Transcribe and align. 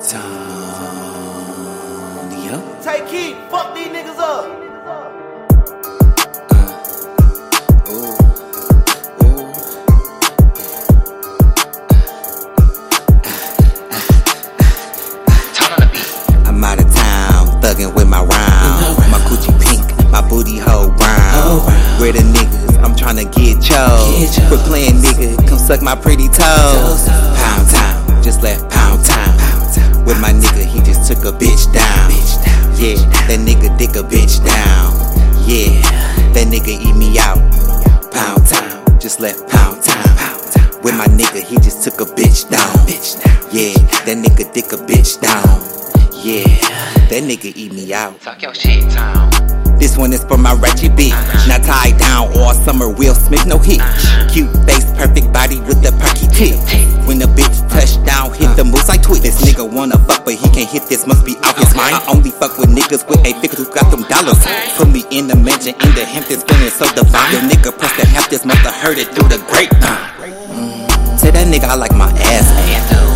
Tony 0.00 0.24
up. 2.50 2.82
Take 2.82 3.06
heat, 3.06 3.36
fuck 3.48 3.74
these 3.74 3.86
niggas 3.88 4.18
up. 4.18 4.44
Ooh, 7.88 8.16
ooh. 9.22 9.52
I'm 16.44 16.64
out 16.64 16.80
of 16.80 16.92
town, 16.92 17.46
thuggin' 17.62 17.94
with 17.94 18.08
my 18.08 18.18
rhyme. 18.18 18.30
My 19.10 19.20
coochie 19.28 19.54
pink, 19.62 20.10
my 20.10 20.20
booty 20.28 20.58
hole. 20.58 20.90
Where 22.00 22.12
the 22.12 22.18
niggas? 22.18 22.82
I'm 22.82 22.94
tryna 22.94 23.32
get 23.32 23.62
chose. 23.62 24.38
Quit 24.48 24.60
playing 24.66 24.96
nigga, 24.96 25.36
come 25.48 25.58
suck 25.58 25.80
my 25.82 25.94
pretty 25.94 26.28
toes. 26.28 27.08
Bitch 31.38 31.72
down. 31.72 32.10
Yeah, 32.78 32.96
that 33.28 33.40
nigga 33.40 33.76
dick 33.78 33.96
a 33.96 34.02
bitch 34.02 34.44
down. 34.44 34.92
Yeah, 35.46 35.80
that 36.32 36.46
nigga 36.48 36.68
eat 36.68 36.96
me 36.96 37.18
out. 37.18 37.38
Pound 38.12 38.46
town, 38.46 39.00
just 39.00 39.20
left 39.20 39.48
pound 39.48 39.82
town. 39.82 40.04
With 40.82 40.96
my 40.96 41.06
nigga, 41.06 41.40
he 41.42 41.56
just 41.56 41.82
took 41.82 42.00
a 42.00 42.04
bitch 42.04 42.50
down. 42.50 42.74
Yeah, 43.52 43.74
that 44.04 44.16
nigga 44.18 44.52
dick 44.52 44.72
a 44.72 44.76
bitch 44.76 45.20
down. 45.20 45.62
Yeah, 46.24 46.44
that 47.08 47.22
nigga 47.22 47.52
eat 47.56 47.72
me 47.72 47.92
out. 47.92 48.20
Talk 48.20 48.42
your 48.42 48.54
shit, 48.54 48.90
Tom. 48.90 49.30
This 49.78 49.96
one 49.98 50.12
is 50.12 50.24
for 50.24 50.38
my 50.38 50.54
ratchet 50.54 50.92
bitch. 50.92 51.12
Not 51.48 51.62
tied 51.62 51.98
down 51.98 52.36
all 52.38 52.54
summer, 52.54 52.88
Will 52.88 53.14
Smith, 53.14 53.46
no 53.46 53.58
hitch. 53.58 53.80
Cute 54.32 54.50
face, 54.64 54.84
perfect 54.92 55.32
body 55.32 55.60
with 55.60 55.82
the 55.82 55.92
fuck, 60.06 60.24
but 60.24 60.34
he 60.34 60.46
can't 60.52 60.68
hit 60.68 60.88
this, 60.88 61.06
must 61.06 61.24
be 61.24 61.36
out 61.42 61.56
his 61.56 61.74
mind. 61.74 61.96
I 61.96 62.04
only 62.08 62.30
fuck 62.30 62.58
with 62.58 62.70
niggas 62.70 63.08
with 63.08 63.20
a 63.24 63.32
figure 63.40 63.58
who 63.58 63.66
got 63.72 63.90
them 63.90 64.04
dollars. 64.08 64.40
Put 64.76 64.88
me 64.88 65.04
in 65.10 65.26
the 65.26 65.36
mansion, 65.36 65.74
in 65.80 65.90
the 65.96 66.04
Hamptons, 66.04 66.44
feeling 66.44 66.70
so 66.70 66.86
divine. 66.94 67.32
Your 67.32 67.44
nigga 67.44 67.70
pressed 67.76 67.96
the 67.96 68.06
half 68.06 68.30
this, 68.30 68.44
musta 68.44 68.70
heard 68.70 68.98
it 68.98 69.08
through 69.12 69.28
the 69.28 69.38
grapevine. 69.50 70.32
Mm. 70.52 71.18
Say 71.18 71.30
that 71.30 71.46
nigga, 71.46 71.68
I 71.70 71.74
like 71.74 71.94
my 71.96 72.10
ass. 72.32 72.48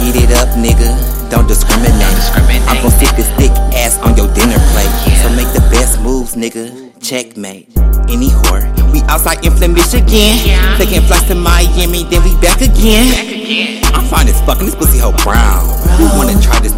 Eat 0.00 0.16
it 0.16 0.32
up, 0.32 0.48
nigga. 0.56 0.88
Don't 1.30 1.46
discriminate. 1.46 1.94
discriminate. 2.16 2.62
I'm 2.66 2.80
gon' 2.82 2.90
stick 2.90 3.14
this 3.16 3.28
thick 3.36 3.52
ass 3.76 3.98
on 4.00 4.16
your 4.16 4.26
dinner 4.34 4.58
plate. 4.72 4.90
So 5.22 5.28
make 5.36 5.50
the 5.52 5.60
best 5.70 6.00
moves, 6.00 6.34
nigga. 6.34 6.90
Checkmate. 7.00 7.68
Any 8.08 8.28
whore. 8.28 8.64
We 8.92 9.02
outside 9.06 9.44
in 9.44 9.52
Flint, 9.52 9.74
Michigan. 9.74 10.40
Yeah. 10.42 10.76
Taking 10.78 11.02
flights 11.02 11.28
to 11.28 11.34
Miami, 11.34 12.04
then 12.04 12.22
we 12.24 12.34
back 12.40 12.60
again. 12.60 13.10
Back 13.14 13.26
Again. 13.26 13.82
I'm 13.94 14.04
fine 14.06 14.28
as 14.28 14.40
fucking 14.42 14.66
this 14.66 14.74
pussy 14.74 14.98
hoe 14.98 15.12
brown. 15.22 15.49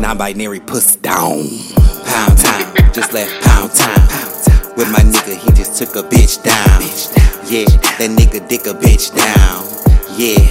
Who 0.03 0.08
wanna 0.08 0.19
non-binary 0.19 0.58
puss 0.58 0.97
down? 0.97 1.47
Pound 2.05 2.36
town, 2.36 2.92
just 2.92 3.12
left 3.12 3.41
pound 3.45 3.70
town. 3.70 4.75
With 4.77 4.91
my 4.91 4.98
nigga, 4.98 5.36
he 5.36 5.53
just 5.53 5.78
took 5.78 5.95
a 5.95 6.03
bitch 6.03 6.42
down. 6.42 6.83
Yeah, 7.47 7.67
that 7.98 8.11
nigga 8.11 8.48
dick 8.48 8.67
a 8.67 8.75
bitch 8.75 9.14
down. 9.14 9.62
Yeah, 10.19 10.42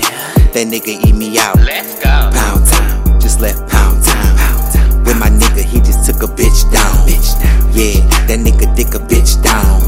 that 0.54 0.68
nigga 0.72 1.06
eat 1.06 1.16
me 1.16 1.38
out. 1.38 1.58
Let's 1.58 1.96
go. 1.96 2.32
Pound 2.32 2.66
town, 2.66 3.20
just 3.20 3.42
left 3.42 3.70
pound 3.70 4.02
town. 4.06 5.04
With 5.04 5.20
my 5.20 5.28
nigga, 5.28 5.64
he 5.66 5.80
just 5.82 6.06
took 6.06 6.24
a 6.24 6.32
bitch 6.34 6.72
down. 6.72 7.10
Yeah, 7.76 8.00
that 8.28 8.40
nigga 8.40 8.74
dick 8.74 8.96
a 8.96 9.00
bitch 9.00 9.44
down. 9.44 9.82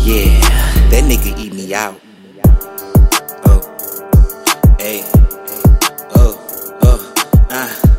Yeah, 0.00 0.40
that 0.88 1.04
nigga 1.04 1.38
eat 1.38 1.52
me 1.52 1.74
out. 1.74 2.00
Oh, 3.44 3.60
hey. 4.80 5.04
Oh, 6.14 6.32
oh, 6.82 7.14
uh. 7.50 7.91